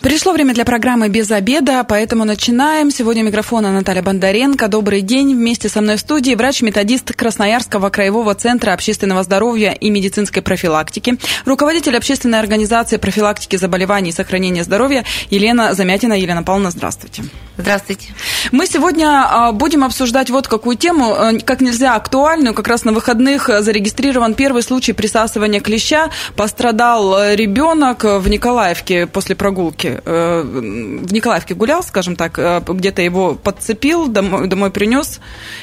[0.00, 2.90] Пришло время для программы «Без обеда», поэтому начинаем.
[2.90, 4.66] Сегодня микрофона Наталья Бондаренко.
[4.68, 5.34] Добрый день.
[5.34, 11.98] Вместе со мной в студии врач-методист Красноярского краевого центра общественного здоровья и медицинской профилактики, руководитель
[11.98, 16.14] общественной организации профилактики заболеваний и сохранения здоровья Елена Замятина.
[16.14, 17.24] Елена Павловна, здравствуйте.
[17.58, 18.08] Здравствуйте.
[18.52, 22.54] Мы сегодня а, будем обсуждать вот какую тему, э, как нельзя актуальную.
[22.54, 26.08] Как раз на выходных зарегистрирован первый случай присасывания клеща.
[26.36, 29.89] Пострадал э, ребенок в Николаевке после прогулки.
[30.04, 35.20] Э, в Николаевке гулял, скажем так, э, где-то его подцепил, домой, домой принес.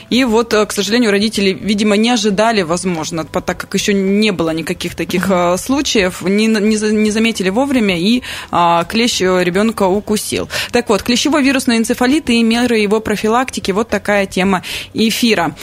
[0.09, 4.51] И вот, э, к сожалению, родители, видимо, не ожидали, возможно, так как еще не было
[4.51, 8.21] никаких таких случаев, не, не, не заметили вовремя, и
[8.51, 10.49] а, клещ ребенка укусил.
[10.71, 14.63] Так вот, клещевой вирусный энцефалит и меры его профилактики, вот такая тема
[14.93, 15.55] эфира.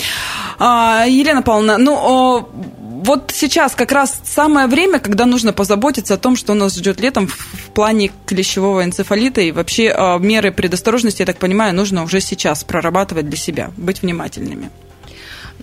[0.59, 2.49] А, Елена Павловна, ну,
[3.05, 7.27] вот сейчас как раз самое время, когда нужно позаботиться о том, что нас ждет летом
[7.29, 12.65] в плане клещевого энцефалита и вообще а, меры предосторожности, я так понимаю, нужно уже сейчас
[12.65, 14.71] прорабатывать для себя, быть внимательными.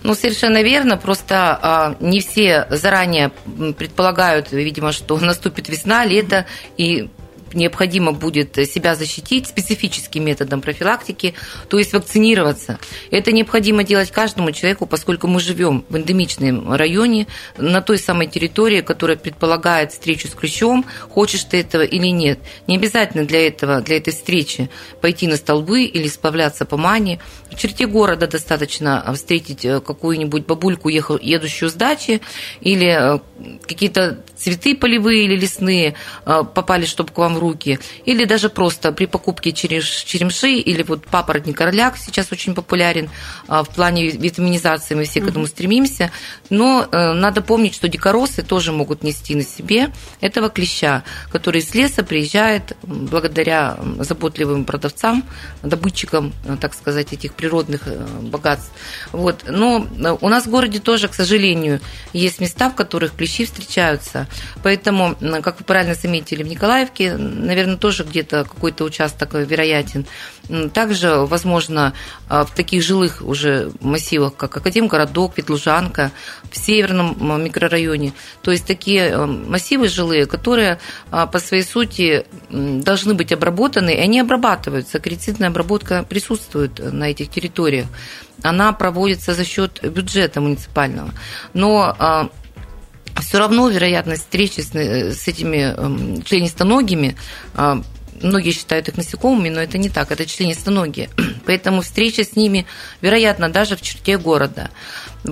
[0.04, 0.96] Ну, совершенно верно.
[0.96, 3.32] Просто а, не все заранее
[3.76, 6.46] предполагают, видимо, что наступит весна, лето,
[6.76, 7.10] и
[7.54, 11.34] необходимо будет себя защитить специфическим методом профилактики,
[11.68, 12.78] то есть вакцинироваться.
[13.10, 18.80] Это необходимо делать каждому человеку, поскольку мы живем в эндемичном районе, на той самой территории,
[18.80, 22.38] которая предполагает встречу с клещом, хочешь ты этого или нет.
[22.66, 27.20] Не обязательно для этого, для этой встречи пойти на столбы или сплавляться по мане.
[27.50, 32.20] В черте города достаточно встретить э, какую-нибудь бабульку, едущую с дачи,
[32.60, 33.18] или э,
[33.66, 38.92] какие-то цветы полевые или лесные э, попали, чтобы к вам в руки, или даже просто
[38.92, 43.10] при покупке черемши или вот папоротник орляк сейчас очень популярен
[43.48, 46.10] в плане витаминизации, мы все к этому стремимся,
[46.50, 49.90] но надо помнить, что дикоросы тоже могут нести на себе
[50.20, 55.24] этого клеща, который из леса приезжает благодаря заботливым продавцам,
[55.62, 58.70] добытчикам, так сказать, этих природных э, богатств.
[59.12, 59.44] Вот.
[59.48, 61.80] Но э, у нас в городе тоже, к сожалению,
[62.12, 64.26] есть места, в которых клещи встречаются.
[64.62, 70.06] Поэтому, как вы правильно заметили, в Николаевке, наверное, тоже где-то какой-то участок вероятен.
[70.72, 71.94] Также, возможно,
[72.28, 76.10] э, в таких жилых уже массивах, как Академгородок, Ветлужанка,
[76.50, 78.12] в северном микрорайоне.
[78.42, 80.78] То есть такие массивы жилые, которые
[81.10, 84.98] по своей сути должны быть обработаны, и они обрабатываются.
[84.98, 87.86] Аккредитивная обработка присутствует на этих территориях,
[88.42, 91.10] она проводится за счет бюджета муниципального.
[91.54, 92.28] Но а,
[93.20, 97.16] все равно вероятность встречи с, с этими эм, членистоногими
[97.54, 97.82] а,
[98.22, 101.10] многие считают их насекомыми, но это не так, это членистоногие.
[101.46, 102.66] Поэтому встреча с ними,
[103.00, 104.70] вероятно, даже в черте города.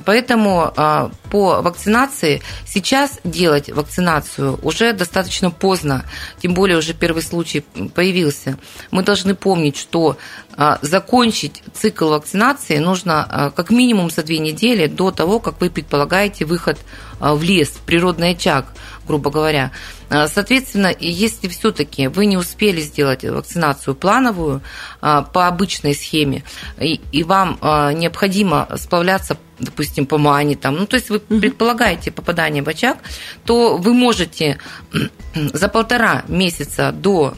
[0.04, 6.04] Поэтому а, по вакцинации сейчас делать вакцинацию уже достаточно поздно,
[6.40, 7.60] тем более уже первый случай
[7.94, 8.56] появился.
[8.90, 10.16] Мы должны помнить, что
[10.56, 15.70] а, закончить цикл вакцинации нужно а, как минимум за две недели до того, как вы
[15.70, 16.78] предполагаете выход
[17.18, 18.66] в лес, в природный очаг,
[19.06, 19.72] грубо говоря.
[20.08, 24.62] Соответственно, если все-таки вы не успели сделать вакцинацию плановую
[25.00, 26.44] по обычной схеме,
[26.80, 32.68] и вам необходимо сплавляться допустим, по мане, там, ну, то есть вы предполагаете попадание в
[32.68, 32.96] очаг,
[33.44, 34.58] то вы можете
[35.34, 37.34] за полтора месяца до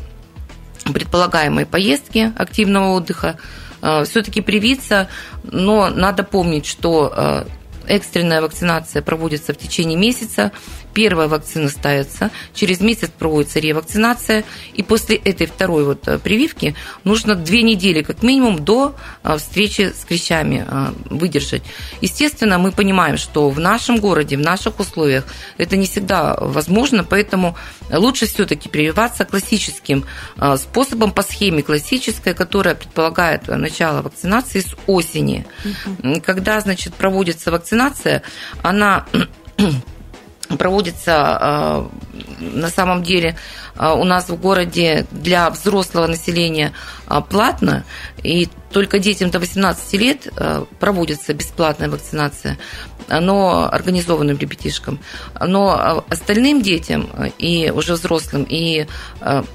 [0.84, 3.38] предполагаемой поездки активного отдыха
[4.04, 5.08] все-таки привиться,
[5.42, 7.44] но надо помнить, что
[7.86, 10.52] экстренная вакцинация проводится в течение месяца,
[10.92, 14.44] первая вакцина ставится, через месяц проводится ревакцинация,
[14.74, 19.92] и после этой второй вот э, прививки нужно две недели как минимум до э, встречи
[19.94, 21.62] с клещами э, выдержать.
[22.00, 25.24] Естественно, мы понимаем, что в нашем городе, в наших условиях
[25.58, 27.56] это не всегда возможно, поэтому
[27.90, 30.04] лучше все-таки прививаться классическим
[30.56, 35.46] способом по схеме классической, которая предполагает начало вакцинации с осени.
[35.64, 36.22] Угу.
[36.24, 38.22] Когда, значит, проводится вакцинация,
[38.62, 39.06] она
[40.56, 41.90] проводится а,
[42.40, 43.36] на самом деле
[43.76, 46.72] а, у нас в городе для взрослого населения
[47.06, 47.84] а, платно,
[48.22, 50.28] и только детям до 18 лет
[50.80, 52.56] проводится бесплатная вакцинация,
[53.08, 54.98] но организованным ребятишкам.
[55.38, 58.86] Но остальным детям и уже взрослым, и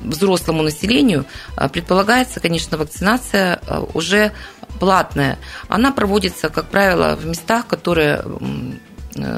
[0.01, 1.25] взрослому населению
[1.73, 3.59] предполагается, конечно, вакцинация
[3.95, 4.33] уже
[4.79, 5.39] платная.
[5.67, 8.86] Она проводится, как правило, в местах, которые Э,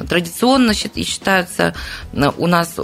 [0.08, 1.74] традиционно считаются
[2.12, 2.78] э, у нас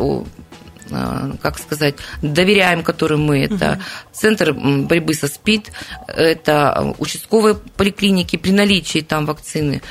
[0.89, 3.45] как сказать, доверяем, которым мы.
[3.45, 3.81] Это
[4.13, 5.73] Центр борьбы со СПИД,
[6.09, 9.83] это участковые поликлиники при наличии там вакцины.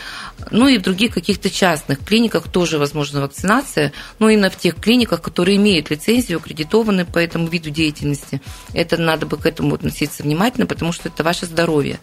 [0.52, 5.22] Ну и в других каких-то частных клиниках тоже возможна вакцинация, но именно в тех клиниках,
[5.22, 8.42] которые имеют лицензию, аккредитованы по этому виду деятельности.
[8.74, 12.00] Это надо бы к этому относиться внимательно, потому что это ваше здоровье.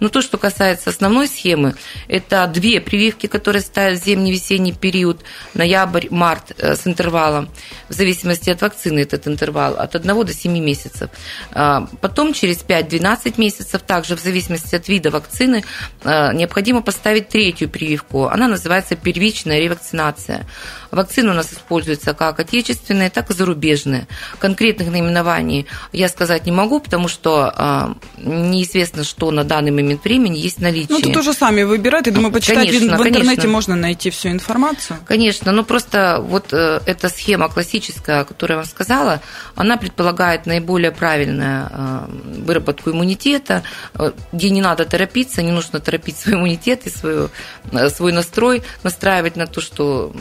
[0.00, 1.74] Но то, что касается основной схемы,
[2.08, 5.22] это две прививки, которые ставят в зимний-весенний период,
[5.54, 7.48] ноябрь-март э, с интервалом,
[7.88, 11.10] в зависимости от вакцины этот интервал, от 1 до 7 месяцев.
[11.52, 15.64] А, потом через 5-12 месяцев, также в зависимости от вида вакцины,
[16.04, 18.26] э, необходимо поставить третью прививку.
[18.26, 20.46] Она называется первичная ревакцинация.
[20.90, 24.06] Вакцины у нас используются как отечественные, так и зарубежные.
[24.38, 30.38] Конкретных наименований я сказать не могу, потому что э, неизвестно, что на данный момент времени
[30.38, 30.88] есть наличие.
[30.90, 32.06] Ну, тут уже сами выбирать.
[32.06, 33.48] Я думаю, почитать конечно, в интернете конечно.
[33.48, 34.98] можно найти всю информацию.
[35.06, 39.20] Конечно, но просто вот э, эта схема классическая, которую я вам сказала,
[39.54, 42.06] она предполагает наиболее правильную э,
[42.44, 43.62] выработку иммунитета,
[43.94, 47.30] э, где не надо торопиться, не нужно торопить свой иммунитет и свою
[47.72, 50.14] Э, свой настрой настраивать на то, что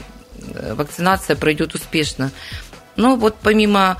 [0.75, 2.31] вакцинация пройдет успешно.
[2.95, 3.97] Но вот помимо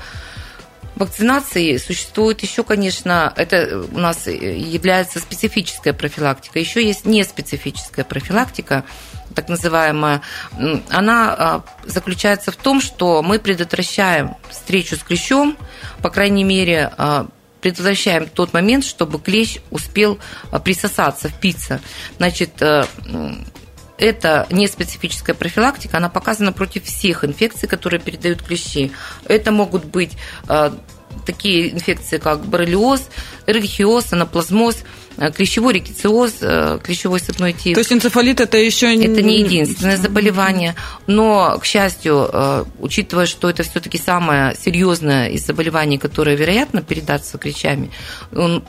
[0.96, 6.58] вакцинации существует еще, конечно, это у нас является специфическая профилактика.
[6.58, 8.84] Еще есть неспецифическая профилактика,
[9.34, 10.22] так называемая.
[10.90, 15.56] Она а, заключается в том, что мы предотвращаем встречу с клещом,
[16.02, 17.26] по крайней мере, а,
[17.60, 20.18] предотвращаем тот момент, чтобы клещ успел
[20.50, 21.80] а, присосаться, впиться.
[22.18, 22.84] Значит, э,
[23.96, 28.92] это не специфическая профилактика, она показана против всех инфекций, которые передают клещи.
[29.26, 30.12] Это могут быть
[31.24, 33.08] такие инфекции, как боррелиоз,
[33.46, 34.78] эргихиоз, анаплазмоз–
[35.34, 37.74] клещевой рикетиоз, э, клещевой сыпной тип.
[37.74, 39.06] То есть энцефалит это еще не...
[39.06, 40.74] Это не единственное заболевание,
[41.06, 47.38] но, к счастью, э, учитывая, что это все-таки самое серьезное из заболеваний, которое, вероятно, передаться
[47.38, 47.90] клещами,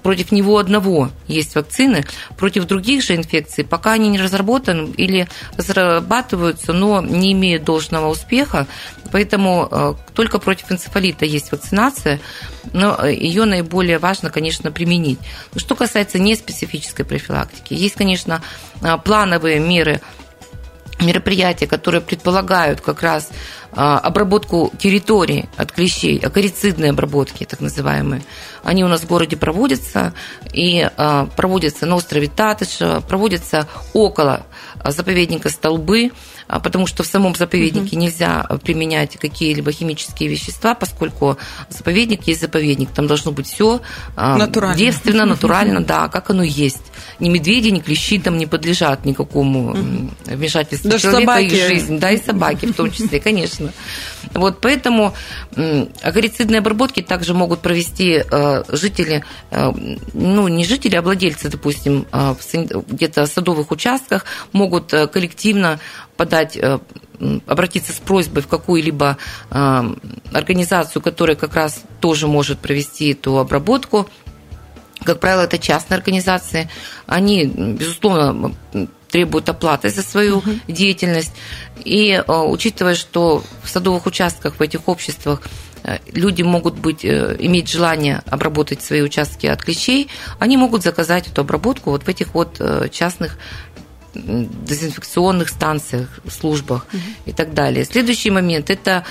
[0.03, 2.05] против него одного есть вакцины,
[2.37, 5.27] против других же инфекций пока они не разработаны или
[5.57, 8.67] разрабатываются, но не имеют должного успеха,
[9.11, 12.19] поэтому только против энцефалита есть вакцинация,
[12.73, 15.19] но ее наиболее важно, конечно, применить.
[15.55, 17.73] Что касается не специфической профилактики.
[17.73, 18.41] Есть, конечно,
[18.81, 20.01] а, плановые меры
[21.01, 23.29] мероприятия, которые предполагают как раз
[23.71, 28.23] а, обработку территории от клещей, акарицидные обработки, так называемые,
[28.63, 30.13] они у нас в городе проводятся,
[30.53, 32.77] и а, проводятся на острове Татыш,
[33.07, 34.45] проводятся около
[34.83, 36.11] заповедника Столбы,
[36.47, 38.05] потому что в самом заповеднике угу.
[38.05, 41.37] нельзя применять какие-либо химические вещества, поскольку
[41.69, 43.81] заповедник есть заповедник, там должно быть все
[44.15, 44.77] натурально.
[44.77, 46.83] девственно, натурально, да, как оно есть.
[47.19, 49.75] Ни медведи, ни клещи там не подлежат никакому
[50.25, 51.49] вмешательству Даже человека собаки.
[51.49, 53.71] в их жизнь, да, и собаки в том числе, конечно.
[54.33, 55.13] Вот поэтому
[56.01, 59.71] акарицидные обработки также могут провести э, жители, э,
[60.13, 62.35] ну, не жители, а владельцы, допустим, э,
[62.87, 65.79] где-то садовых участках могут коллективно
[66.17, 66.57] подать
[67.47, 69.17] обратиться с просьбой в какую-либо
[69.49, 74.09] организацию, которая как раз тоже может провести эту обработку.
[75.05, 76.69] Как правило, это частные организации.
[77.05, 78.53] Они, безусловно,
[79.15, 80.51] требуют оплаты за свою угу.
[80.67, 81.31] деятельность.
[81.85, 85.41] И э, учитывая, что в садовых участках в этих обществах
[85.83, 91.29] э, люди могут быть, э, иметь желание обработать свои участки от клещей, они могут заказать
[91.29, 92.59] эту обработку вот в этих вот
[92.91, 93.37] частных
[94.15, 97.01] дезинфекционных станциях, службах угу.
[97.25, 97.85] и так далее.
[97.85, 99.03] Следующий момент– это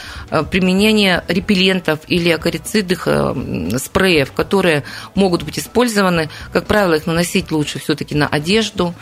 [0.50, 3.06] применение репеллентов или акарицидных
[3.78, 4.84] спреев, которые
[5.14, 6.30] могут быть использованы.
[6.52, 8.94] Как правило, их наносить лучше все-таки на одежду,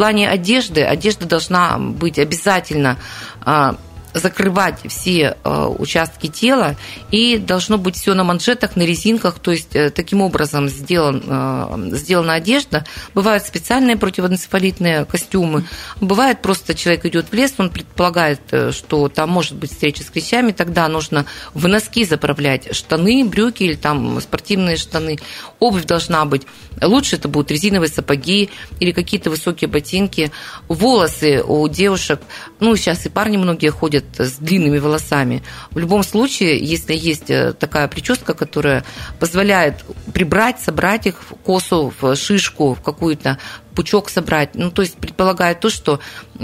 [0.00, 2.96] плане одежды, одежда должна быть обязательно
[3.44, 3.76] а,
[4.14, 6.76] закрывать все э, участки тела,
[7.10, 11.96] и должно быть все на манжетах, на резинках, то есть э, таким образом сделан, э,
[11.96, 12.84] сделана одежда.
[13.14, 15.64] Бывают специальные противоэнцефалитные костюмы,
[16.00, 18.40] бывает просто человек идет в лес, он предполагает,
[18.72, 23.74] что там может быть встреча с клещами, тогда нужно в носки заправлять штаны, брюки или
[23.74, 25.18] там спортивные штаны.
[25.58, 26.42] Обувь должна быть.
[26.80, 30.32] Лучше это будут резиновые сапоги или какие-то высокие ботинки.
[30.68, 32.20] Волосы у девушек,
[32.58, 35.42] ну сейчас и парни многие ходят ходят с длинными волосами.
[35.70, 38.84] В любом случае, если есть э, такая прическа, которая
[39.18, 43.38] позволяет прибрать, собрать их в косу, в шишку, в какую-то
[43.74, 46.00] пучок собрать, ну, то есть предполагает то, что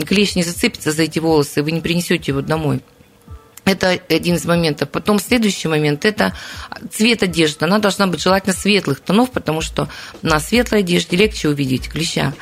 [0.07, 2.81] клещ не зацепится за эти волосы, вы не принесете его домой.
[3.65, 4.89] Это один из моментов.
[4.91, 6.33] Потом следующий момент– это
[6.93, 7.65] цвет одежды.
[7.65, 9.89] Она должна быть желательно светлых тонов, потому что
[10.23, 12.33] на светлой одежде легче увидеть клеща.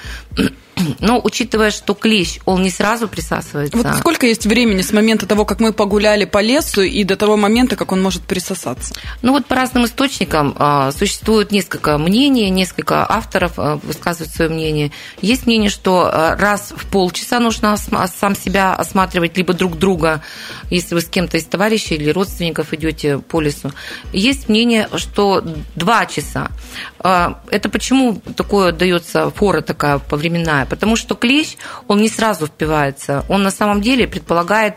[1.00, 3.76] Но учитывая, что клещ, он не сразу присасывается.
[3.76, 7.36] Вот сколько есть времени с момента того, как мы погуляли по лесу, и до того
[7.36, 8.94] момента, как он может присосаться?
[9.22, 14.90] Ну вот по разным источникам а, существует несколько мнений, несколько авторов а, высказывают свое мнение.
[15.20, 20.22] Есть мнение, что а, раз в полчаса нужно сам себя осматривать, либо друг друга,
[20.70, 23.72] если вы с кем-то из товарищей или родственников идете по лесу.
[24.12, 26.50] Есть мнение, что два часа.
[26.98, 30.66] Это почему такое дается фора такая повременная?
[30.74, 31.56] Потому что клещ,
[31.88, 33.24] он не сразу впивается.
[33.28, 34.76] Он на самом деле предполагает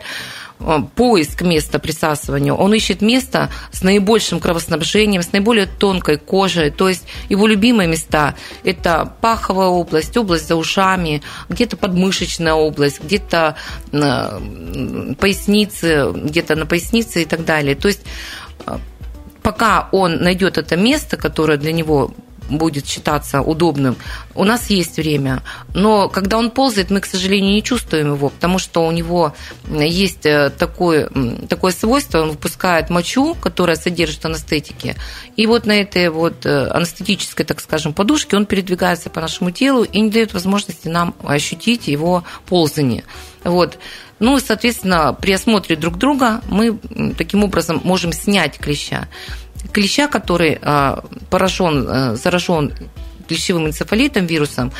[0.60, 6.70] Э, поиск места присасывания, он ищет место с наибольшим кровоснабжением, с наиболее тонкой кожей.
[6.70, 13.56] То есть его любимые места– это паховая область, область за ушами, где-то подмышечная область, где-то
[15.20, 17.76] поясницы, где-то на пояснице и так далее.
[17.76, 18.00] То есть
[18.66, 18.78] э,
[19.42, 22.12] пока он найдет это место, которое для него
[22.48, 23.96] будет считаться удобным,
[24.34, 25.42] у нас есть время.
[25.74, 29.34] Но когда он ползает, мы, к сожалению, не чувствуем его, потому что у него
[29.68, 31.10] есть э, такое,
[31.48, 34.96] такое свойство, он выпускает мочу, которая содержит анестетики.
[35.36, 39.84] И вот на этой вот э, анестетической, так скажем, подушке он передвигается по нашему телу
[39.84, 43.04] и не дает возможности нам ощутить его ползание.
[43.44, 43.78] Вот.
[44.18, 46.78] Ну и, соответственно, при осмотре друг друга мы
[47.16, 49.08] таким образом можем снять клеща
[49.72, 52.72] клеща, который а, поражен, э, заражен
[53.28, 54.72] клещевым энцефалитом, вирусом,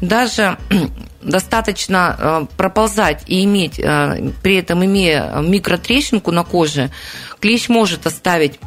[0.00, 0.58] даже
[1.22, 6.90] достаточно э, проползать и иметь, э, при этом имея микротрещинку на коже,
[7.40, 8.58] клещ может оставить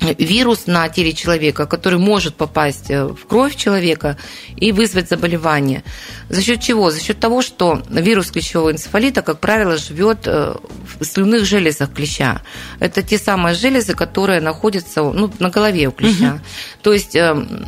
[0.00, 4.16] вирус на теле человека, который может попасть э, в кровь человека
[4.56, 5.82] и вызвать заболевание.
[6.28, 6.90] За счет чего?
[6.90, 10.54] За счет того, что вирус клещевого энцефалита, как правило, живет э,
[11.00, 12.42] в слюнных железах клеща.
[12.80, 16.34] Это те самые железы, которые находятся ну, на голове у клеща.
[16.34, 16.40] Угу.
[16.82, 17.66] То есть эм,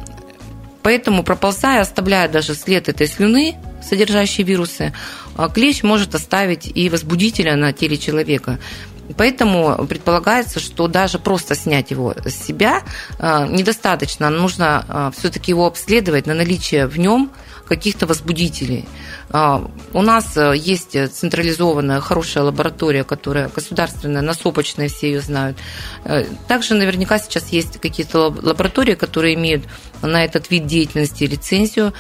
[0.83, 3.57] Поэтому, проползая, оставляя даже след этой слюны,
[3.87, 4.95] содержащей вирусы,
[5.53, 8.59] клещ может оставить и возбудителя на теле человека.
[9.17, 12.83] Поэтому предполагается, что даже просто снять его с себя
[13.19, 14.31] а, недостаточно.
[14.31, 17.31] Нужно а, все-таки его обследовать на наличие в нем
[17.67, 18.89] каких-то возбудителей.
[19.31, 25.57] А, у нас есть централизованная хорошая лаборатория, которая государственная, насопочная, все ее знают.
[26.49, 29.65] Также наверняка сейчас есть какие-то лаборатории, которые имеют
[30.03, 31.93] на этот вид деятельности лицензию.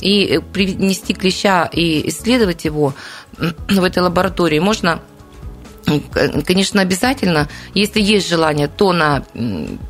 [0.00, 2.94] И принести клеща и исследовать его
[3.38, 5.00] в этой лаборатории можно
[6.46, 9.24] конечно, обязательно, если есть желание, то на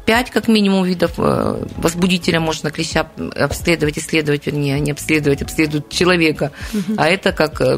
[0.06, 6.52] 5 как минимум видов э, возбудителя можно клеща обследовать, исследовать, вернее, не обследовать, обследуют человека,
[6.72, 6.94] угу.
[6.96, 7.76] а это как э,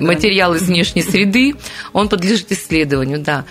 [0.00, 1.54] материал из внешней среды,
[1.92, 3.44] он подлежит исследованию, да.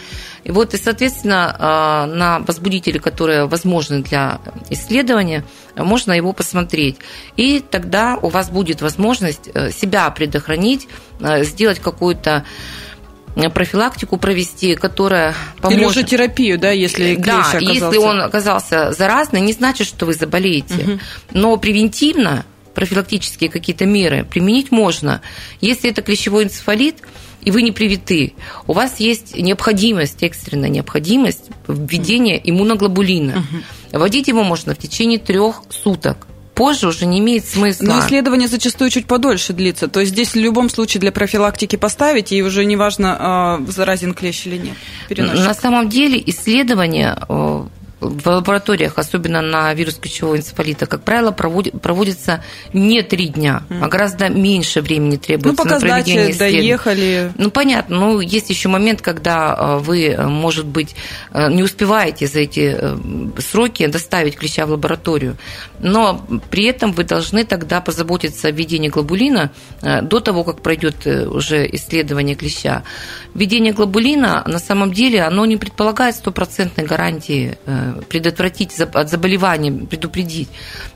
[0.43, 4.39] И вот, и, соответственно, э, на возбудители, которые возможны для
[4.69, 6.97] исследования, можно его посмотреть.
[7.37, 10.87] И тогда у вас будет возможность себя предохранить,
[11.43, 12.43] сделать какую-то
[13.53, 15.79] профилактику провести, которая поможет.
[15.79, 17.59] Или уже терапию, да, если Да, оказался...
[17.59, 20.83] если он оказался заразный, не значит, что вы заболеете.
[20.83, 20.99] Угу.
[21.33, 25.21] Но превентивно профилактические какие-то меры применить можно.
[25.59, 26.97] Если это клещевой энцефалит,
[27.41, 28.33] и вы не привиты,
[28.67, 33.39] у вас есть необходимость, экстренная необходимость введения иммуноглобулина.
[33.39, 33.99] Угу.
[33.99, 36.27] Вводить его можно в течение трех суток
[36.61, 37.85] позже уже не имеет смысла.
[37.85, 39.87] Но исследование зачастую чуть подольше длится.
[39.87, 44.45] То есть здесь в любом случае для профилактики поставить, и уже неважно, а, заразен клещ
[44.45, 44.75] или нет.
[45.09, 45.43] Переносчик.
[45.43, 47.63] На самом деле исследование э,
[48.01, 52.43] в лабораториях, особенно на вирус ключевого энцефалита, как правило, проводится
[52.73, 56.57] не три дня, а гораздо меньше времени требуется ну, пока на проведение исследований.
[56.57, 57.31] доехали.
[57.37, 57.99] Ну, понятно.
[57.99, 60.95] Ну, есть еще момент, когда э, вы, может быть,
[61.31, 62.97] э, не успеваете за эти э,
[63.39, 65.37] сроки доставить клеща в лабораторию.
[65.79, 71.67] Но при этом вы должны тогда позаботиться о введении глобулина до того, как пройдет уже
[71.71, 72.83] исследование клеща.
[73.33, 77.57] Введение глобулина, на самом деле, оно не предполагает стопроцентной гарантии
[78.09, 80.49] предотвратить от заболевания, предупредить.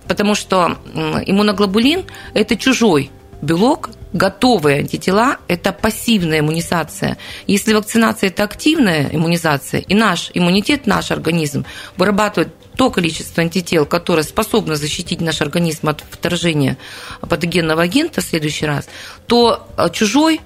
[0.07, 0.77] Потому что
[1.25, 3.11] иммуноглобулин– это чужой
[3.41, 7.17] белок, готовые антитела– это пассивная иммунизация.
[7.47, 11.65] Если вакцинация– это активная иммунизация, и наш иммунитет, наш организм
[11.97, 16.77] вырабатывает то количество антител, которое способно защитить наш организм от вторжения
[17.21, 18.89] патогенного агента в следующий раз,
[19.27, 20.41] то а, чужой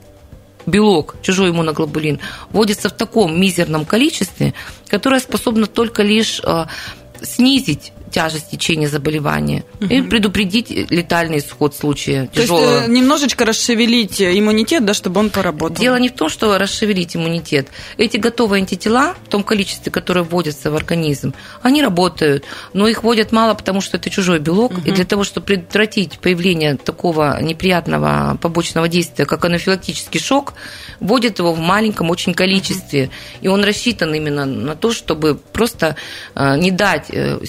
[0.69, 2.19] белок, чужой иммуноглобулин,
[2.51, 4.53] вводится в таком мизерном количестве,
[4.87, 6.65] которое способно только лишь э,
[7.21, 9.85] снизить тяжесть течения заболевания угу.
[9.85, 12.77] и предупредить летальный исход случая То тяжелого.
[12.79, 15.77] есть немножечко расшевелить иммунитет, да, чтобы он поработал.
[15.77, 17.67] Дело не в том, что расшевелить иммунитет.
[17.97, 23.31] Эти готовые антитела в том количестве, которое вводится в организм, они работают, но их вводят
[23.31, 24.81] мало, потому что это чужой белок, угу.
[24.85, 30.53] и для того, чтобы предотвратить появление такого неприятного побочного действия, как анафилактический шок,
[30.99, 33.09] вводят его в маленьком очень количестве,
[33.41, 35.95] и он рассчитан именно на то, чтобы просто
[36.35, 37.39] э, не дать э,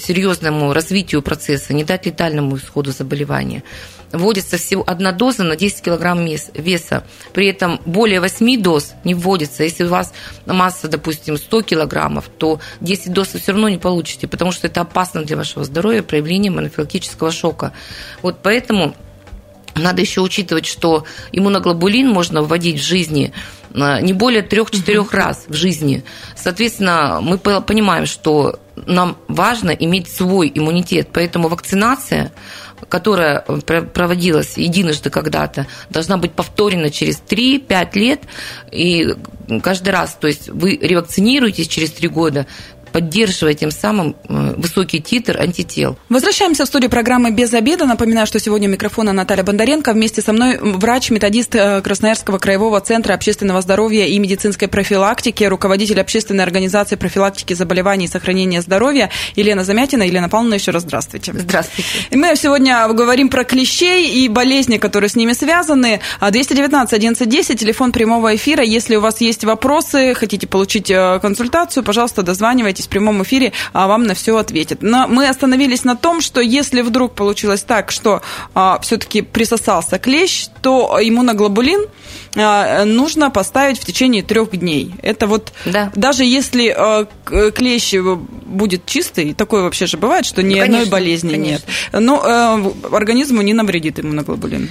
[0.51, 3.63] серьезному развитию процесса, не дать летальному исходу заболевания
[4.11, 7.03] вводится всего одна доза на 10 килограмм веса.
[7.31, 9.63] При этом более 8 доз не вводится.
[9.63, 10.13] Если у вас
[10.45, 14.81] масса, допустим, 100 килограммов, то 10 доз вы все равно не получите, потому что это
[14.81, 17.71] опасно для вашего здоровья проявлением анафилактического шока.
[18.21, 18.95] Вот поэтому
[19.75, 23.31] надо еще учитывать, что иммуноглобулин можно вводить в жизни
[23.73, 26.03] а, не более трех-четырех раз в жизни.
[26.35, 32.31] Соответственно, мы понимаем, что нам важно иметь свой иммунитет, поэтому вакцинация
[32.89, 38.21] которая проводилась единожды когда-то, должна быть повторена через 3-5 лет.
[38.71, 39.15] И
[39.63, 42.47] каждый раз, то есть вы ревакцинируетесь через 3 года,
[42.91, 45.97] поддерживая тем самым э, высокий титр антител.
[46.09, 47.85] Возвращаемся в студию программы «Без обеда».
[47.85, 49.93] Напоминаю, что сегодня у микрофона Наталья Бондаренко.
[49.93, 56.43] Вместе со мной врач-методист э, Красноярского краевого центра общественного здоровья и медицинской профилактики, руководитель общественной
[56.43, 60.03] организации профилактики заболеваний и сохранения здоровья Елена Замятина.
[60.03, 61.33] Елена Павловна, еще раз здравствуйте.
[61.33, 61.89] Здравствуйте.
[62.09, 66.01] И мы сегодня говорим про клещей и болезни, которые с ними связаны.
[66.19, 68.63] 219 1110, телефон прямого эфира.
[68.63, 73.87] Если у вас есть вопросы, хотите получить э, консультацию, пожалуйста, дозванивайтесь в прямом эфире, а
[73.87, 74.81] вам на все ответит.
[74.81, 78.21] Но мы остановились на том, что если вдруг получилось так, что
[78.53, 81.87] а, все-таки присосался клещ, то иммуноглобулин
[82.35, 84.93] а, нужно поставить в течение трех дней.
[85.01, 85.91] Это вот да.
[85.95, 87.93] даже если а, клещ
[88.45, 91.65] будет чистый, такое вообще же бывает, что ни ну, конечно, одной болезни конечно.
[91.91, 94.69] нет, но а, организму не навредит иммуноглобулин.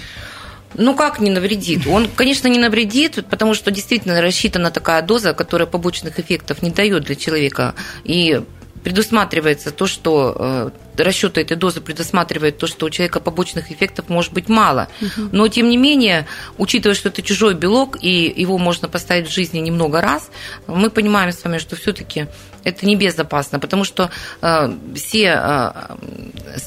[0.80, 1.86] Ну как не навредит?
[1.86, 7.04] Он, конечно, не навредит, потому что действительно рассчитана такая доза, которая побочных эффектов не дает
[7.04, 7.74] для человека.
[8.02, 8.40] И
[8.82, 10.72] предусматривается то, что
[11.02, 14.88] расчеты этой дозы предусматривает то, что у человека побочных эффектов может быть мало.
[15.32, 16.26] Но, тем не менее,
[16.58, 20.30] учитывая, что это чужой белок, и его можно поставить в жизни немного раз,
[20.66, 22.26] мы понимаем с вами, что все-таки
[22.64, 24.10] это небезопасно, потому что
[24.42, 25.72] э, все э,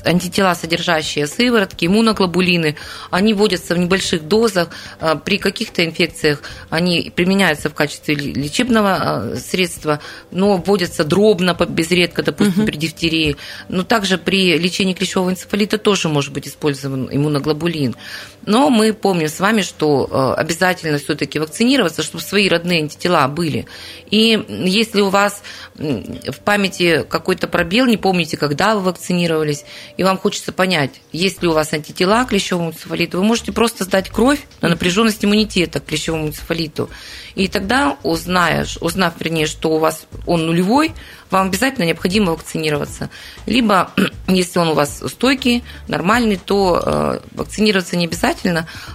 [0.05, 2.75] антитела, содержащие сыворотки, иммуноглобулины,
[3.11, 4.69] они вводятся в небольших дозах.
[4.99, 9.99] Э, при каких-то инфекциях они применяются в качестве лечебного э, средства,
[10.31, 12.67] но вводятся дробно, безредко, допустим, угу.
[12.67, 13.37] при дифтерии.
[13.69, 17.95] Но также при лечении клещевого энцефалита тоже может быть использован иммуноглобулин.
[18.45, 23.65] Но мы помним с вами, что э, обязательно все-таки вакцинироваться, чтобы свои родные антитела были.
[24.11, 25.41] И если у вас
[25.75, 29.65] в памяти какой-то пробел, не помните, когда вы вакцинировались,
[29.97, 33.85] и вам хочется понять, есть ли у вас антитела к клещевому энцефалиту, вы можете просто
[33.85, 36.89] сдать кровь на напряженность иммунитета к клещевому энцефалиту.
[37.35, 40.93] И тогда, узнаешь, узнав, вернее, что у вас он нулевой,
[41.31, 43.09] вам обязательно необходимо вакцинироваться.
[43.47, 43.91] Либо,
[44.27, 48.32] если он у вас стойкий, нормальный, то э, вакцинироваться не обязательно.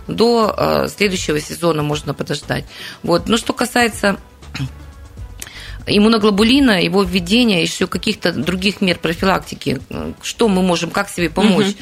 [0.07, 2.64] До э, следующего сезона можно подождать.
[3.03, 3.29] Вот.
[3.29, 4.18] Но что касается
[5.87, 9.81] иммуноглобулина, его введения, еще каких-то других мер профилактики,
[10.22, 11.66] что мы можем, как себе помочь.
[11.66, 11.77] Угу.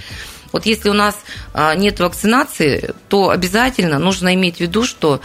[0.52, 1.16] Вот если у нас
[1.52, 5.20] а, нет вакцинации, то обязательно нужно иметь в виду, что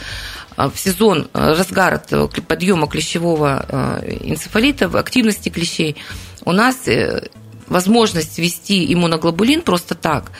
[0.57, 2.03] в сезон разгара
[2.47, 5.95] подъема клещевого энцефалита, в активности клещей,
[6.43, 7.29] у нас э,
[7.67, 10.31] возможность ввести иммуноглобулин просто так,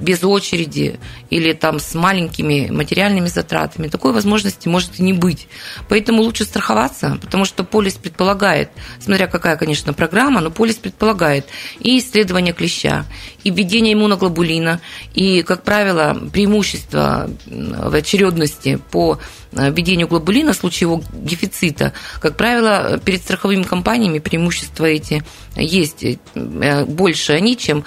[0.00, 0.98] без очереди
[1.30, 5.48] или там с маленькими материальными затратами, такой возможности может и не быть.
[5.88, 11.46] Поэтому лучше страховаться, потому что полис предполагает, смотря какая, конечно, программа, но полис предполагает
[11.80, 13.04] и исследование клеща,
[13.44, 14.80] и введение иммуноглобулина,
[15.14, 19.18] и, как правило, преимущество в очередности по
[19.54, 25.22] Э, введению глобулина в случае его дефицита, как правило, перед страховыми компаниями преимущества эти
[25.56, 27.84] есть э, больше они, чем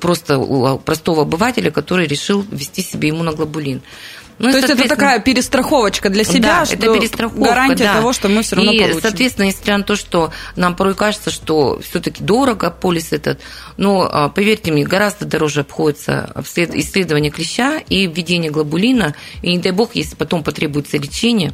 [0.00, 3.82] просто у простого обывателя, который решил ввести себе иммуноглобулин.
[4.38, 7.94] Ну, То есть это такая перестраховочка для себя, да, что это перестраховка, гарантия да.
[7.96, 9.00] того, что мы все равно и, получим.
[9.00, 13.40] соответственно, несмотря на то, что нам порой кажется, что все-таки дорого полис этот,
[13.76, 19.16] но а, поверьте мне, гораздо дороже обходится исследование клеща и введение глобулина.
[19.42, 21.52] И не дай бог, если потом потребуется лечение,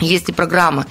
[0.00, 0.86] если программа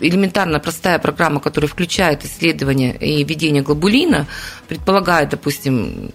[0.00, 4.26] элементарно простая программа, которая включает исследование и введение глобулина,
[4.68, 6.10] предполагает, допустим,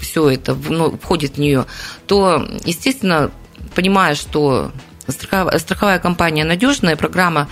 [0.00, 1.66] все это ну, входит в нее,
[2.06, 3.30] то, естественно,
[3.74, 4.72] понимая, что
[5.08, 7.48] страховая, страховая компания надежная, программа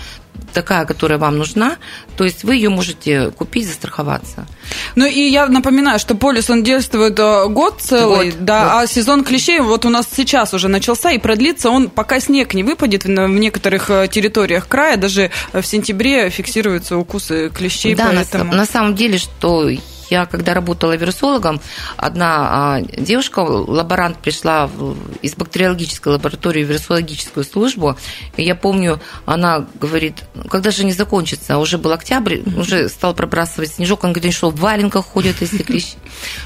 [0.53, 1.77] такая, которая вам нужна,
[2.17, 4.47] то есть вы ее можете купить, застраховаться.
[4.97, 8.73] Ну и я напоминаю, что полис, он действует э, год целый, год, да, год.
[8.73, 12.63] а сезон клещей вот у нас сейчас уже начался и продлится он, пока снег не
[12.63, 17.95] выпадет в некоторых э, территориях края, даже в сентябре фиксируются укусы клещей.
[17.95, 18.53] Да, поэтому...
[18.53, 19.69] на, на самом деле, что
[20.11, 21.61] я, когда работала вирусологом,
[21.97, 24.71] одна а, девушка, лаборант, пришла
[25.23, 27.97] из бактериологической лаборатории в вирусологическую службу.
[28.37, 31.59] И я помню, она говорит, когда же не закончится?
[31.59, 34.05] Уже был октябрь, уже стал пробрасывать снежок.
[34.05, 35.95] Он говорит, что в валенках ходят, если клещи.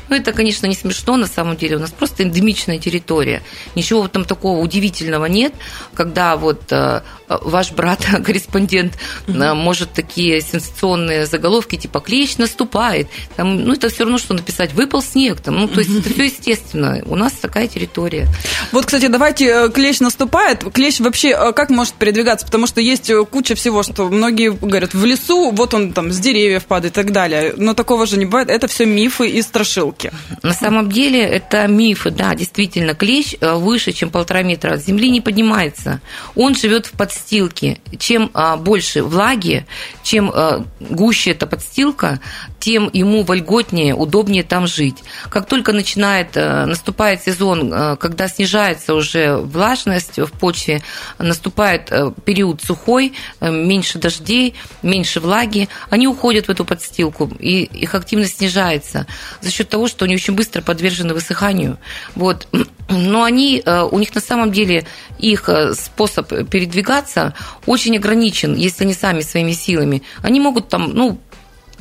[0.09, 1.77] Ну, это, конечно, не смешно на самом деле.
[1.77, 3.42] У нас просто эндемичная территория.
[3.74, 5.55] Ничего там такого удивительного нет,
[5.94, 8.95] когда вот э, ваш брат, корреспондент,
[9.27, 15.03] может такие сенсационные заголовки, типа «Клещ наступает», там ну, это все равно, что написать «выпал
[15.03, 15.41] снег».
[15.41, 17.03] Там, ну, то есть это все естественно.
[17.07, 18.29] У нас такая территория.
[18.73, 20.65] Вот, кстати, давайте э, клещ наступает.
[20.73, 22.47] Клещ вообще э, как может передвигаться?
[22.47, 26.19] Потому что есть э, куча всего, что многие говорят, в лесу, вот он там с
[26.19, 27.55] деревьев падает и так далее.
[27.57, 28.51] Но такого же не бывает.
[28.51, 30.13] Это все мифы и страшилки.
[30.43, 32.95] На самом деле это мифы, да, действительно.
[32.95, 36.01] Клещ выше, чем полтора метра от земли не поднимается.
[36.35, 37.79] Он живет в подстилке.
[37.98, 39.66] Чем а, больше влаги,
[40.03, 40.33] чем
[40.81, 42.20] гуще эта подстилка,
[42.64, 45.05] тем ему вольготнее, удобнее там жить.
[45.29, 50.81] Как только начинает, э, наступает сезон, э, когда снижается уже влажность в почве,
[51.18, 57.94] наступает э, период сухой, меньше дождей, меньше влаги, они уходят в эту подстилку, и их
[57.94, 59.07] активность снижается
[59.42, 61.77] за счет того, что они очень быстро подвержены высыханию.
[62.14, 62.48] Вот.
[62.88, 64.87] Но они, у них на самом деле
[65.18, 67.35] их способ передвигаться
[67.66, 70.03] очень ограничен, если они сами своими силами.
[70.23, 71.18] Они могут там, ну,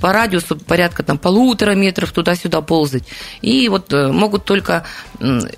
[0.03, 3.03] по радиусу порядка там полутора метров туда-сюда ползать.
[3.41, 4.85] И вот э, могут только...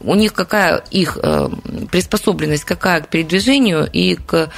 [0.01, 1.49] У них какая их э,
[1.89, 4.51] приспособленность, какая к передвижению и к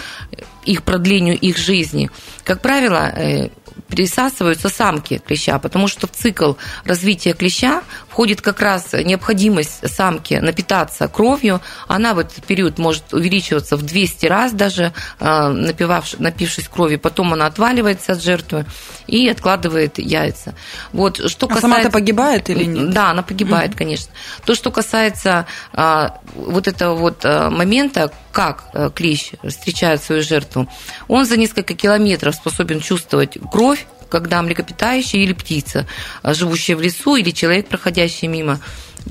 [0.65, 2.09] их продлению их жизни.
[2.43, 3.49] Как правило, э,
[3.87, 7.81] присасываются самки клеща, потому что в цикл развития клеща
[8.17, 11.61] входит как раз необходимость самки напитаться кровью.
[11.87, 16.95] Она в этот период может увеличиваться в 200 раз даже, а, напившись крови.
[16.95, 18.65] Потом она отваливается от жертвы
[19.05, 20.55] и откладывает яйца.
[20.93, 21.61] Вот, что а касается...
[21.61, 22.89] сама-то погибает или нет?
[22.89, 24.11] Да, она погибает, mm конечно.
[24.45, 30.67] То, что касается а, вот этого вот а, момента, как клещ встречает свою жертву,
[31.07, 35.87] он за несколько километров способен чувствовать кровь, когда млекопитающие или птица,
[36.23, 38.59] живущая в лесу, или человек, проходящий мимо,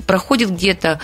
[0.05, 0.99] проходит где-то,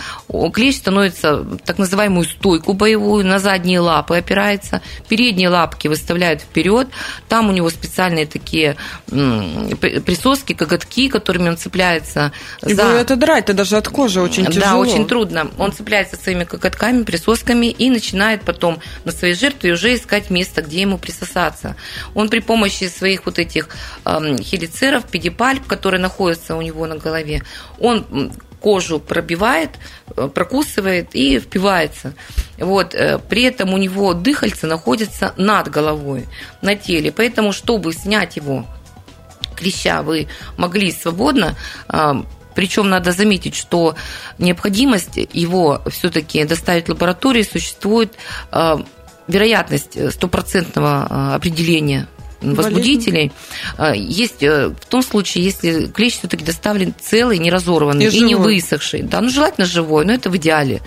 [0.54, 6.88] клещ становится так называемую стойку боевую, на задние лапы опирается, передние лапки выставляют вперед,
[7.30, 8.76] там у него специальные такие
[9.08, 12.32] присоски, коготки, которыми он цепляется.
[12.66, 12.84] И за...
[12.84, 14.66] это драть-то даже от кожи очень тяжело.
[14.66, 15.50] Да, очень трудно.
[15.58, 20.82] Он цепляется своими коготками, присосками и начинает потом на своей жертве уже искать место, где
[20.82, 21.76] ему присосаться.
[22.14, 23.70] Он при помощи своих вот этих
[24.06, 27.44] хелицеров, педипальп, которые находятся у него на голове,
[27.80, 28.32] он
[28.64, 29.72] кожу пробивает,
[30.16, 32.14] э, прокусывает и впивается.
[32.58, 32.96] Вот.
[32.96, 36.26] Э, при этом у него дыхальце находится над головой,
[36.62, 37.12] на теле.
[37.12, 38.66] Поэтому, чтобы снять его
[39.56, 41.56] клеща, вы могли свободно
[41.88, 43.96] а, причем надо заметить, что
[44.38, 48.14] необходимость его все-таки доставить в лабораторию существует
[49.28, 52.08] вероятность стопроцентного определения
[52.44, 53.32] возбудителей.
[53.78, 54.12] Болезнь.
[54.12, 58.36] Есть э, в том случае, если клещ все-таки доставлен целый, не разорванный и, и не
[58.36, 59.02] высохший.
[59.02, 60.82] Да, ну желательно живой, но это в идеале.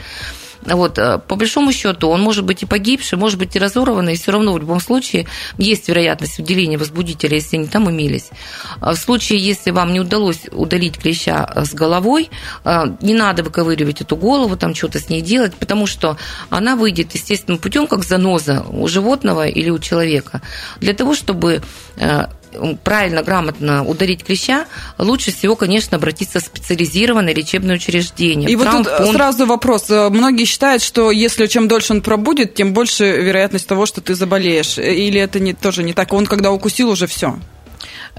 [0.67, 4.17] Вот, э, по большому счету, он может быть и погибший, может быть и разорванный, и
[4.17, 5.27] все равно в любом случае
[5.59, 8.31] есть вероятность выделения возбудителя, если они там имелись.
[8.81, 12.31] А в случае, если вам не удалось удалить клеща э, с головой,
[12.65, 16.17] э, не надо выковыривать эту голову, там что-то с ней делать, потому что
[16.51, 20.43] она выйдет естественным путем, как заноза у животного или у человека.
[20.81, 21.63] Для того, чтобы
[22.83, 24.67] правильно, грамотно ударить клеща,
[24.99, 28.51] лучше всего, конечно, обратиться в специализированное лечебное учреждение.
[28.51, 29.89] И вот тут сразу вопрос.
[29.89, 34.79] Многие считают, что если чем дольше он пробудет, тем больше вероятность того, что ты заболеешь.
[34.79, 36.13] Или это не, тоже не так?
[36.13, 37.39] Он когда укусил, уже все?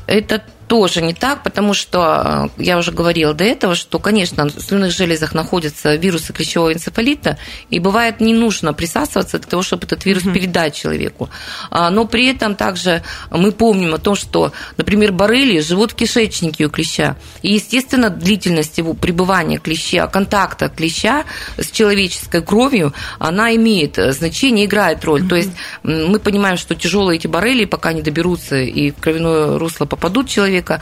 [0.06, 4.62] Это тоже не так, потому что э, я уже говорила до этого, что, конечно, в
[4.62, 7.38] слюнных железах находятся вирусы клещевого энцефалита,
[7.70, 10.34] и бывает не нужно присасываться для того, чтобы этот вирус mm-hmm.
[10.34, 11.30] передать человеку.
[11.72, 13.02] А, но при этом также
[13.32, 17.16] мы помним о том, что, например, боррелии живут в кишечнике у клеща.
[17.42, 21.24] И, естественно, длительность его пребывания клеща, контакта клеща
[21.58, 25.22] с человеческой кровью, она имеет э, значение, играет роль.
[25.22, 25.30] Mm-hmm.
[25.30, 25.52] То есть
[25.84, 30.57] мы понимаем, что тяжелые эти боррелии, пока не доберутся и в кровяное русло попадут человек,
[30.58, 30.82] человека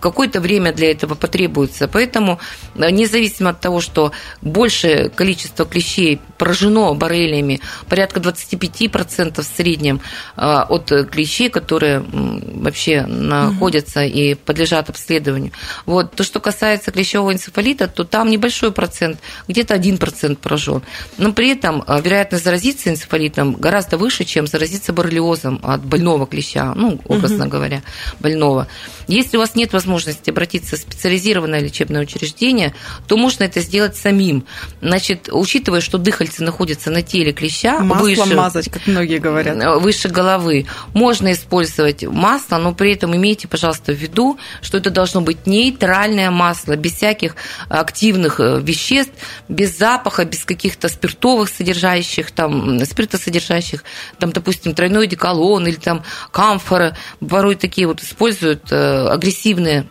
[0.00, 1.88] какое-то время для этого потребуется.
[1.88, 2.38] Поэтому,
[2.74, 10.00] независимо от того, что большее количество клещей поражено боррелиями, порядка 25% в среднем
[10.36, 15.52] от клещей, которые вообще находятся и подлежат обследованию.
[15.86, 16.14] Вот.
[16.14, 20.82] То, что касается клещевого энцефалита, то там небольшой процент, где-то 1% поражен.
[21.18, 27.00] Но при этом вероятность заразиться энцефалитом гораздо выше, чем заразиться боррелиозом от больного клеща, ну,
[27.06, 27.52] образно угу.
[27.52, 27.82] говоря,
[28.20, 28.66] больного.
[29.12, 32.74] Если у вас нет возможности обратиться в специализированное лечебное учреждение,
[33.06, 34.46] то можно это сделать самим.
[34.80, 39.58] Значит, учитывая, что дыхальцы находятся на теле клеща, Маслом выше, мазать, как многие говорят.
[39.58, 44.88] Э, выше головы, можно использовать масло, но при этом имейте, пожалуйста, в виду, что это
[44.88, 47.36] должно быть нейтральное масло, без всяких
[47.68, 49.12] активных э, веществ,
[49.46, 53.84] без запаха, без каких-то спиртовых содержащих, там, спиртосодержащих,
[54.18, 59.86] там, допустим, тройной деколон или там камфора, порой такие вот используют э, агрессивные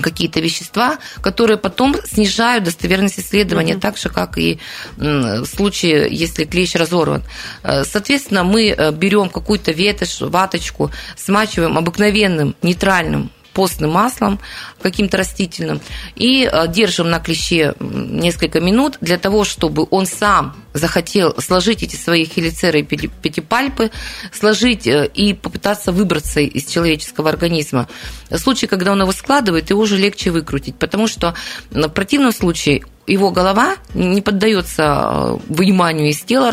[0.00, 3.80] какие-то вещества, которые потом снижают достоверность исследования, угу.
[3.80, 4.58] так же, как и
[4.96, 7.22] в случае, если клещ разорван.
[7.62, 14.40] Э, соответственно, мы берем какую-то ветошь, ваточку, смачиваем обыкновенным нейтральным постным маслом
[14.82, 15.80] каким-то растительным
[16.16, 21.96] и э, держим на клеще несколько минут для того, чтобы он сам захотел сложить эти
[21.96, 23.90] свои хелицеры и пятипальпы,
[24.32, 27.88] сложить э, и попытаться выбраться из человеческого организма.
[28.28, 31.34] В случае, когда он его складывает, его уже легче выкрутить, потому что
[31.70, 36.50] в противном случае его голова не поддается э, выниманию из тела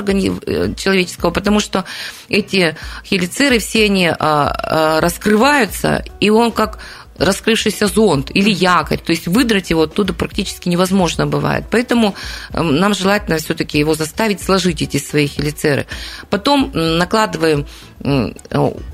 [0.75, 1.85] человеческого, потому что
[2.29, 6.79] эти хелицеры все они раскрываются, и он как
[7.21, 11.65] раскрывшийся зонт или якорь, то есть выдрать его оттуда практически невозможно бывает.
[11.69, 12.15] Поэтому
[12.53, 15.85] эм, нам желательно все-таки его заставить сложить эти свои хелицеры.
[16.29, 17.67] Потом накладываем
[18.03, 18.31] э,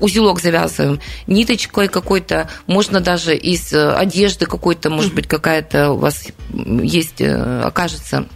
[0.00, 6.26] узелок завязываем ниточкой какой-то, можно даже из э, одежды какой-то, может быть, какая-то у вас
[6.52, 8.26] есть, э, окажется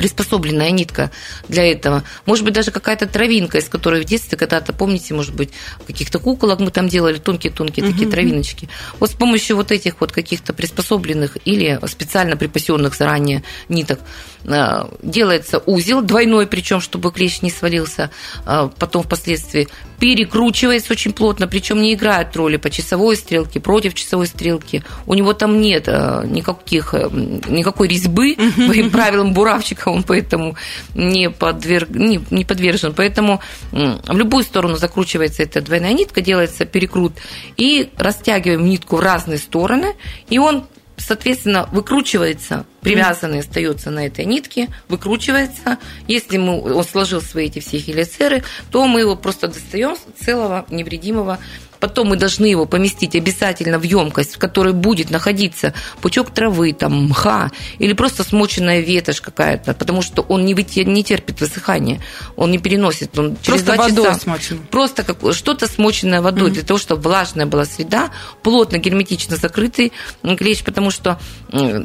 [0.00, 1.10] приспособленная нитка
[1.46, 2.04] для этого.
[2.24, 5.50] Может быть, даже какая-то травинка, из которой в детстве когда-то, помните, может быть,
[5.86, 8.12] каких-то куколок мы там делали, тонкие-тонкие такие угу.
[8.12, 8.70] травиночки.
[8.98, 14.00] Вот с помощью вот этих вот каких-то приспособленных или специально припасенных заранее ниток
[14.44, 18.10] э, делается узел двойной, причем чтобы клещ не свалился
[18.46, 24.28] э, потом впоследствии перекручивается очень плотно, причем не играет роли по часовой стрелке, против часовой
[24.28, 24.82] стрелки.
[25.04, 30.56] У него там нет э, никаких, никакой резьбы по правилам буравчика, он поэтому
[30.94, 32.94] не, подверг, не, не подвержен.
[32.94, 33.40] Поэтому
[33.72, 37.12] в любую сторону закручивается эта двойная нитка, делается перекрут,
[37.56, 39.94] и растягиваем нитку в разные стороны,
[40.28, 40.64] и он
[41.00, 45.78] соответственно, выкручивается, привязанный остается на этой нитке, выкручивается.
[46.06, 51.38] Если мы, он сложил свои эти все хелицеры, то мы его просто достаем целого, невредимого
[51.80, 57.08] Потом мы должны его поместить обязательно в емкость, в которой будет находиться пучок травы, там,
[57.08, 62.00] мха или просто смоченная ветошь какая-то, потому что он не, вытер, не терпит высыхания,
[62.36, 63.18] он не переносит.
[63.18, 64.36] Он через просто водой часа.
[64.70, 66.54] Просто как, что-то смоченное водой, mm-hmm.
[66.54, 68.10] для того, чтобы влажная была среда,
[68.42, 71.18] плотно, герметично закрытый клещ, потому что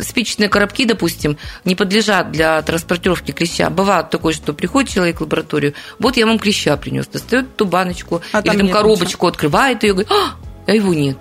[0.01, 3.69] спичечные коробки, допустим, не подлежат для транспортировки клеща.
[3.69, 8.21] Бывает такое, что приходит человек в лабораторию, вот я вам клеща принес, достает ту баночку
[8.31, 9.27] а или там, там коробочку, ничего.
[9.27, 10.35] открывает ее, говорит, а,
[10.67, 11.17] а его нет.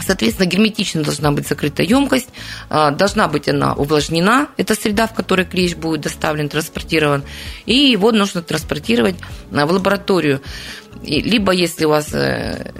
[0.00, 2.28] Соответственно, герметично должна быть закрыта емкость,
[2.68, 7.22] а, должна быть она увлажнена, это среда, в которой клещ будет доставлен, транспортирован,
[7.64, 9.16] и его нужно транспортировать
[9.50, 10.42] в лабораторию
[11.02, 12.72] либо если у вас э,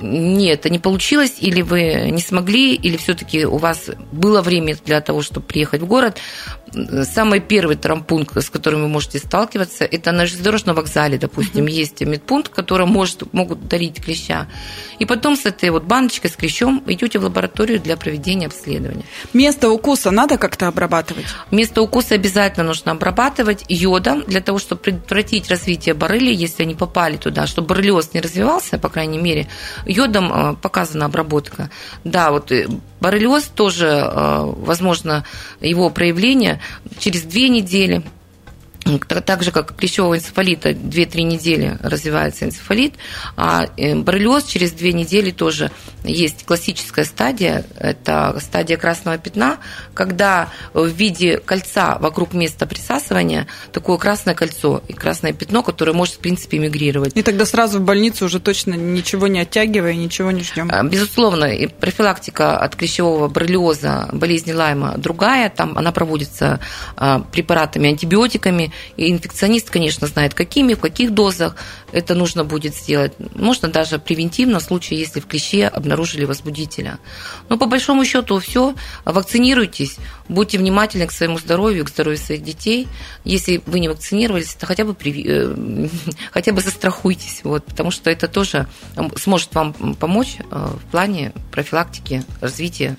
[0.00, 5.00] нет, это не получилось, или вы не смогли, или все-таки у вас было время для
[5.00, 6.18] того, чтобы приехать в город,
[7.04, 11.70] самый первый травмпункт, с которым вы можете сталкиваться, это на железнодорожном вокзале, допустим, mm-hmm.
[11.70, 14.48] есть медпункт, в котором может, могут дарить клеща.
[14.98, 19.04] И потом с этой вот баночкой с клещом идете в лабораторию для проведения обследования.
[19.32, 21.26] Место укуса надо как-то обрабатывать?
[21.50, 27.16] Место укуса обязательно нужно обрабатывать йодом для того, чтобы предотвратить развитие боррелии, если они попали
[27.16, 29.48] туда, чтобы боррелиоз не развивался, по крайней мере,
[29.86, 31.70] йодом э, показана обработка.
[32.04, 32.68] Да, вот э,
[33.00, 35.24] боррелиоз тоже, э, возможно,
[35.60, 36.60] его проявление
[36.98, 38.02] через две недели
[39.08, 42.94] так же, как клещевого энцефалита, 2-3 недели развивается энцефалит,
[43.36, 45.70] а э, боррелиоз через 2 недели тоже
[46.04, 49.58] есть классическая стадия, это стадия красного пятна,
[49.94, 56.14] когда в виде кольца вокруг места присасывания такое красное кольцо и красное пятно, которое может,
[56.14, 57.16] в принципе, мигрировать.
[57.16, 60.68] И тогда сразу в больницу уже точно ничего не оттягивая, ничего не ждем.
[60.72, 66.60] А, безусловно, и профилактика от клещевого боррелиоза, болезни Лайма другая, там она проводится
[66.96, 71.56] а, препаратами, антибиотиками, И инфекционист, конечно, знает, какими, в каких дозах
[71.92, 73.12] это нужно будет сделать.
[73.34, 76.98] Можно даже превентивно в случае, если в клеще обнаружили возбудителя.
[77.48, 78.74] Но по большому счету все.
[79.04, 79.96] Вакцинируйтесь,
[80.28, 82.88] будьте внимательны к своему здоровью, к здоровью своих детей.
[83.24, 85.88] Если вы не вакцинировались, то хотя бы, э,
[86.30, 88.68] хотя бы застрахуйтесь, вот, потому что это тоже
[89.16, 92.96] сможет вам помочь э, в плане профилактики, развития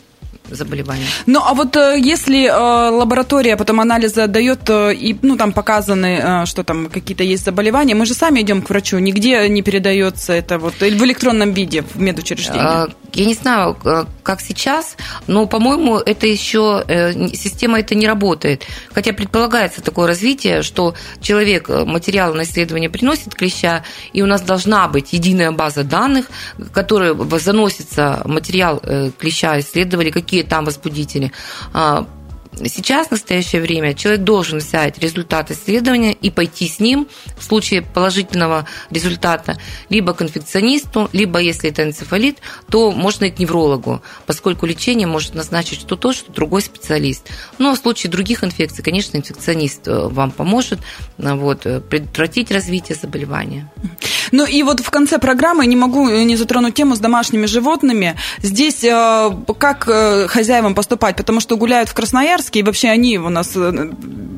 [0.49, 1.05] заболевания.
[1.25, 6.45] Ну, а вот э, если э, лаборатория потом анализы дает, э, и, ну, там показаны,
[6.45, 10.57] что там какие-то есть заболевания, мы же сами идем к врачу, нигде не передается это
[10.57, 12.61] вот в электронном виде в медучреждении.
[12.61, 13.77] А, я не знаю,
[14.23, 16.83] как сейчас, но, по-моему, это еще,
[17.33, 18.65] система это не работает.
[18.93, 23.83] Хотя предполагается такое развитие, что человек материал на исследование приносит клеща,
[24.13, 28.81] и у нас должна быть единая база данных, в которой заносится материал
[29.19, 31.31] клеща, исследовали, какие там возбудители.
[32.65, 37.81] Сейчас, в настоящее время, человек должен взять результат исследования и пойти с ним в случае
[37.81, 39.57] положительного результата
[39.89, 42.39] либо к инфекционисту, либо, если это энцефалит,
[42.69, 47.29] то можно и к неврологу, поскольку лечение может назначить что то, что другой специалист.
[47.57, 50.79] Но в случае других инфекций, конечно, инфекционист э, вам поможет
[51.17, 53.71] э, вот, э, предотвратить развитие заболевания.
[54.31, 58.15] Ну и вот в конце программы не могу не затронуть тему с домашними животными.
[58.41, 58.81] Здесь
[59.57, 61.17] как хозяевам поступать?
[61.17, 63.91] Потому что гуляют в Красноярске, Красноярске, и вообще они у нас э,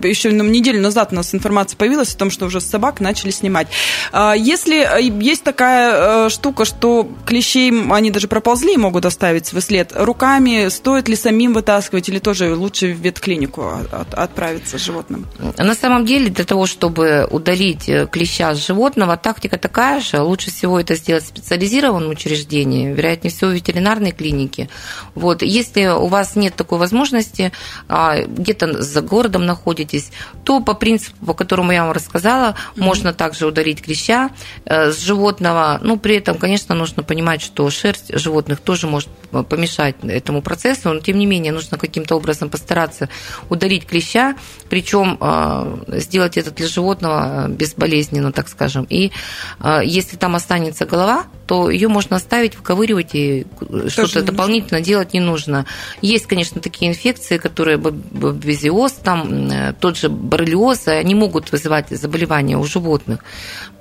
[0.03, 3.67] еще неделю назад у нас информация появилась о том, что уже собак начали снимать.
[4.11, 9.47] А если э, есть такая э, штука, что клещей они даже проползли и могут оставить
[9.47, 13.71] свой след, руками стоит ли самим вытаскивать или тоже лучше в ветклинику
[14.11, 15.25] отправиться с животным?
[15.57, 20.19] На самом деле для того, чтобы удалить клеща с животного, тактика такая же.
[20.19, 24.69] Лучше всего это сделать в специализированном учреждении, вероятнее всего в ветеринарной клинике.
[25.15, 25.41] Вот.
[25.41, 27.51] Если у вас нет такой возможности,
[27.97, 30.11] а, где-то за городом находитесь,
[30.43, 32.83] то по принципу, по которому я вам рассказала, mm-hmm.
[32.83, 34.31] можно также удалить клеща
[34.65, 35.79] э, с животного.
[35.81, 39.07] Ну, при этом, конечно, нужно понимать, что шерсть животных тоже может
[39.49, 43.07] помешать этому процессу, но тем не менее нужно каким-то образом постараться
[43.49, 44.35] удалить клеща,
[44.69, 48.85] причем а, сделать это для животного безболезненно, так скажем.
[48.89, 49.11] И
[49.59, 53.45] а, если там останется голова, то ее можно оставить, выковыривать и
[53.87, 55.65] что-то дополнительно делать не нужно.
[56.01, 62.57] Есть, конечно, такие инфекции, которые бобезиоз, там э, тот же боррелиоз, они могут вызывать заболевания
[62.57, 63.23] у животных.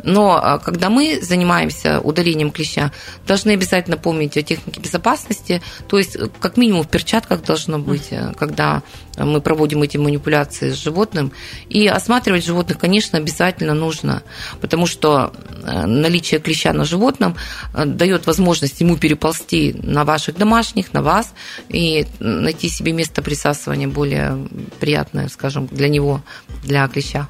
[0.02, 2.92] Но а, когда мы занимаемся удалением клеща,
[3.26, 8.32] должны обязательно помнить о технике безопасности, то есть как минимум в перчатках должно быть, э,
[8.38, 8.82] когда
[9.16, 11.32] мы проводим эти манипуляции с животным.
[11.68, 14.22] И осматривать животных, конечно, обязательно нужно,
[14.60, 17.36] потому что э, наличие клеща на животном
[17.74, 21.34] э, дает возможность ему переползти на ваших домашних, на вас,
[21.68, 24.48] и найти себе место присасывания более
[24.80, 26.22] приятное, скажем, для него,
[26.64, 27.28] для клеща.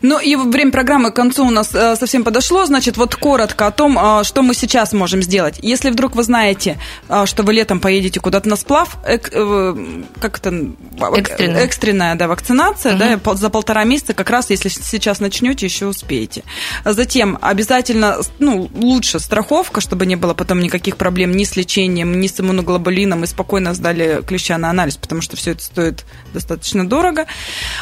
[0.00, 2.64] Ну и время программы к концу у нас э, совсем подошло.
[2.66, 5.58] Значит, вот коротко о том, что мы сейчас можем сделать.
[5.62, 6.78] Если вдруг вы знаете,
[7.24, 10.72] что вы летом поедете куда-то на сплав, как это
[11.16, 13.20] экстренная, экстренная да, вакцинация, угу.
[13.24, 16.42] да, за полтора месяца как раз, если сейчас начнете, еще успеете.
[16.84, 22.26] Затем обязательно, ну, лучше страховка, чтобы не было потом никаких проблем ни с лечением, ни
[22.26, 27.26] с иммуноглобулином, и спокойно сдали клеща на анализ, потому что все это стоит достаточно дорого.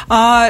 [0.07, 0.49] А,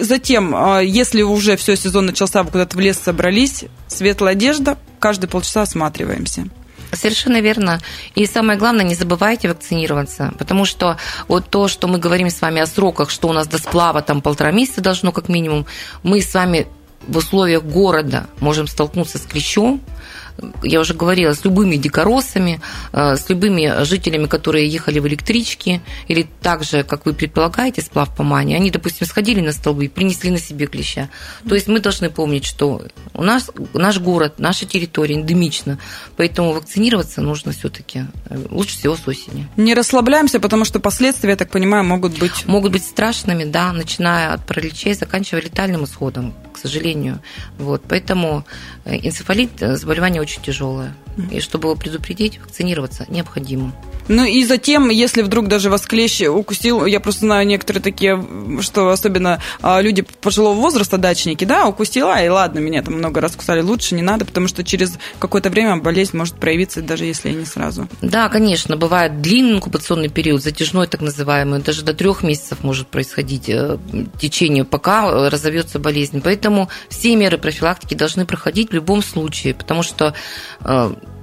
[0.00, 5.28] затем, а, если уже все, сезон начался, вы куда-то в лес собрались, светлая одежда, каждые
[5.28, 6.46] полчаса осматриваемся.
[6.92, 7.80] Совершенно верно.
[8.14, 10.96] И самое главное, не забывайте вакцинироваться, потому что
[11.28, 14.22] вот то, что мы говорим с вами о сроках, что у нас до сплава там
[14.22, 15.66] полтора месяца должно как минимум,
[16.02, 16.66] мы с вами
[17.06, 19.80] в условиях города можем столкнуться с клещом,
[20.62, 22.60] я уже говорила, с любыми дикоросами,
[22.92, 28.14] э, с любыми жителями, которые ехали в электричке, или так же, как вы предполагаете, сплав
[28.14, 31.08] по мане, они, допустим, сходили на столбы и принесли на себе клеща.
[31.48, 35.78] То есть мы должны помнить, что у нас наш город, наша территория эндемична,
[36.16, 39.48] поэтому вакцинироваться нужно все-таки э, лучше всего с осени.
[39.56, 42.46] Не расслабляемся, потому что последствия, я так понимаю, могут быть...
[42.46, 47.20] Могут быть страшными, да, начиная от параличей, заканчивая летальным исходом, к сожалению.
[47.58, 48.46] Вот, поэтому
[48.84, 50.94] э, энцефалит– заболевание очень тяжелое.
[51.30, 53.72] И чтобы его предупредить, вакцинироваться необходимо.
[54.08, 58.24] Ну и затем, если вдруг даже вас клещ укусил, я просто знаю некоторые такие,
[58.60, 63.36] что особенно а, люди пожилого возраста, дачники, да, укусила, и ладно, меня там много раз
[63.36, 67.34] кусали, лучше не надо, потому что через какое-то время болезнь может проявиться, даже если и
[67.34, 67.88] не сразу.
[68.02, 73.48] Да, конечно, бывает длинный инкубационный период, затяжной так называемый, даже до трех месяцев может происходить
[73.48, 73.78] э,
[74.20, 76.20] течение, пока разовьется болезнь.
[76.22, 80.14] Поэтому все меры профилактики должны проходить в любом случае, потому что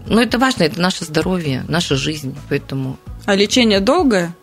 [0.05, 2.97] э, ну, это важно, это наше здоровье, наша жизнь, поэтому...
[3.25, 4.35] А лечение долгое?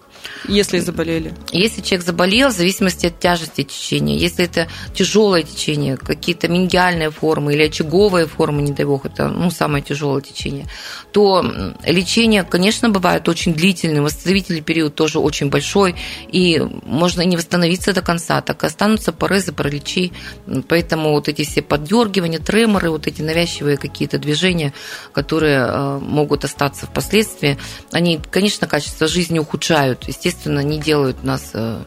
[0.46, 1.34] Если заболели.
[1.52, 7.54] Если человек заболел, в зависимости от тяжести течения, если это тяжелое течение, какие-то мингиальные формы
[7.54, 10.66] или очаговые формы, не дай бог, это ну, самое тяжелое течение,
[11.12, 11.44] то
[11.84, 15.96] лечение, конечно, бывает очень длительным, восстановительный период тоже очень большой,
[16.30, 20.12] и можно не восстановиться до конца, так и останутся порезы, параличи.
[20.68, 24.72] Поэтому вот эти все поддергивания, треморы, вот эти навязчивые какие-то движения,
[25.12, 27.58] которые э, могут остаться впоследствии,
[27.92, 30.07] они, конечно, качество жизни ухудшают.
[30.08, 31.82] Естественно, не делают нас э,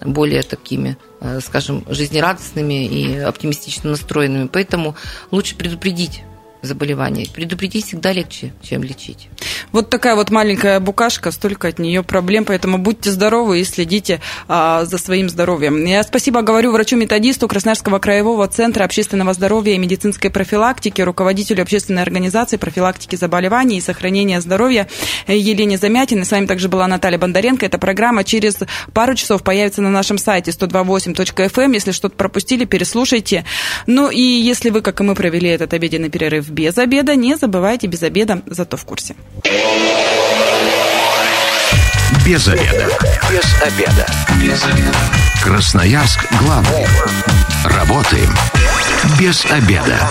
[0.00, 4.48] более такими, э, скажем, жизнерадостными и оптимистично настроенными.
[4.48, 4.96] Поэтому
[5.30, 6.22] лучше предупредить
[6.62, 7.26] заболевания.
[7.32, 9.28] Предупредить всегда легче, чем лечить.
[9.72, 14.84] Вот такая вот маленькая букашка, столько от нее проблем, поэтому будьте здоровы и следите а,
[14.84, 15.84] за своим здоровьем.
[15.84, 22.56] Я спасибо говорю врачу-методисту Красноярского краевого центра общественного здоровья и медицинской профилактики, руководителю общественной организации
[22.56, 24.88] профилактики заболеваний и сохранения здоровья
[25.26, 26.24] Елене Замятиной.
[26.24, 27.64] С вами также была Наталья Бондаренко.
[27.66, 28.58] Эта программа через
[28.92, 31.60] пару часов появится на нашем сайте 128.fm.
[31.60, 31.72] Эм.
[31.72, 33.44] Если что-то пропустили, переслушайте.
[33.86, 37.86] Ну и если вы, как и мы, провели этот обеденный перерыв без обеда, не забывайте
[37.86, 39.14] без обеда, зато в курсе.
[42.26, 42.88] Без обеда.
[43.30, 44.06] Без обеда.
[44.42, 44.98] Без обеда.
[45.42, 46.86] Красноярск главный.
[47.64, 48.34] Работаем
[49.18, 50.10] без обеда.